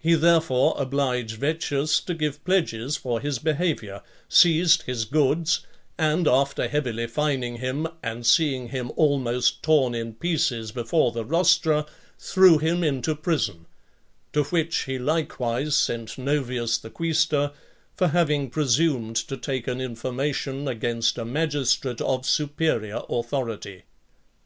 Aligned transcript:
He, 0.00 0.14
therefore, 0.14 0.74
obliged 0.78 1.36
Vettius 1.38 2.00
to 2.06 2.14
give 2.14 2.42
pledges 2.46 2.96
for 2.96 3.20
his 3.20 3.38
behaviour, 3.38 4.00
seized 4.26 4.84
his 4.84 5.04
goods, 5.04 5.66
and 5.98 6.26
after 6.26 6.66
heavily 6.66 7.06
fining 7.06 7.58
him, 7.58 7.86
and 8.02 8.24
seeing 8.24 8.68
him 8.70 8.90
almost 8.96 9.62
torn 9.62 9.94
in 9.94 10.14
pieces 10.14 10.72
before 10.72 11.12
the 11.12 11.26
rostra, 11.26 11.84
threw 12.18 12.56
him 12.56 12.82
into 12.82 13.14
prison; 13.14 13.66
to 14.32 14.44
which 14.44 14.84
he 14.84 14.98
likewise 14.98 15.76
sent 15.76 16.16
Novius 16.16 16.78
the 16.78 16.88
quaestor, 16.88 17.52
for 17.94 18.08
having 18.08 18.48
presumed 18.48 19.16
to 19.16 19.36
take 19.36 19.68
an 19.68 19.78
information 19.78 20.68
against 20.68 21.18
a 21.18 21.24
magistrate 21.26 22.00
of 22.00 22.24
superior 22.24 23.02
authority. 23.10 23.82